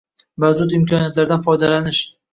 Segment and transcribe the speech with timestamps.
[0.43, 2.01] –mavjud imkoniyatlardan foydalanish.